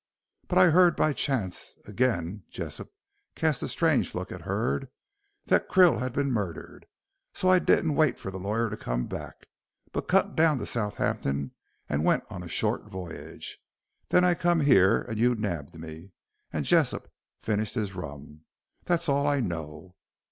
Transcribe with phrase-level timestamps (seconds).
[0.47, 2.91] But I heard by chance," again Jessop
[3.35, 4.89] cast a strange look at Hurd,
[5.45, 6.87] "that Krill had been murdered,
[7.35, 9.45] so I didn't wait for the lawyer to come back,
[9.91, 11.51] but cut down to Southampton
[11.87, 13.59] and went on a short voyage.
[14.09, 16.13] Then I come here and you nabbed me,"
[16.51, 17.07] and Jessop
[17.39, 18.45] finished his rum.
[18.85, 19.93] "That's all I know."